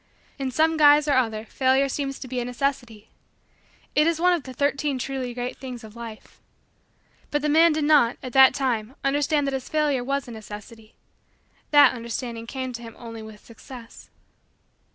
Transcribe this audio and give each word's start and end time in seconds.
In 0.39 0.49
some 0.49 0.77
guise 0.77 1.07
or 1.07 1.13
other 1.13 1.45
Failure 1.45 1.87
seems 1.87 2.17
to 2.17 2.27
be 2.27 2.39
a 2.39 2.45
necessity. 2.45 3.11
It 3.93 4.07
is 4.07 4.19
one 4.19 4.33
of 4.33 4.41
the 4.41 4.51
Thirteen 4.51 4.97
Truly 4.97 5.31
Great 5.35 5.57
Things 5.57 5.83
of 5.83 5.95
Life. 5.95 6.41
But 7.29 7.43
the 7.43 7.49
man 7.49 7.71
did 7.71 7.83
not, 7.83 8.17
at 8.23 8.33
that 8.33 8.55
time, 8.55 8.95
understand 9.03 9.45
that 9.45 9.53
his 9.53 9.69
failure 9.69 10.03
was 10.03 10.27
a 10.27 10.31
necessity. 10.31 10.95
That 11.69 11.93
understanding 11.93 12.47
came 12.47 12.73
to 12.73 12.81
him 12.81 12.95
only 12.97 13.21
with 13.21 13.45
Success. 13.45 14.09